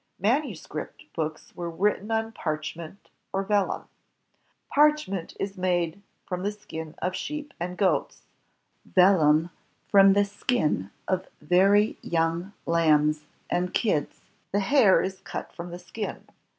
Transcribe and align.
Manuscript 0.17 1.05
books 1.13 1.55
were 1.55 1.69
written 1.69 2.09
on 2.09 2.31
parchment 2.31 3.09
or 3.31 3.43
vellum. 3.43 3.85
Parchment 4.67 5.35
is 5.39 5.59
made 5.59 6.01
from 6.25 6.41
the 6.41 6.51
skin 6.51 6.95
of 7.03 7.13
sheep 7.15 7.53
and 7.59 7.77
goats; 7.77 8.23
vellum 8.83 9.51
from 9.89 10.13
the 10.13 10.25
skin 10.25 10.89
of 11.07 11.27
very 11.39 11.99
young 12.01 12.51
lambs 12.65 13.25
and 13.47 13.75
kids. 13.75 14.21
The 14.51 14.61
hair 14.61 15.03
is 15.03 15.19
cut 15.21 15.53
from 15.53 15.69
the 15.69 15.77
skin. 15.77 16.25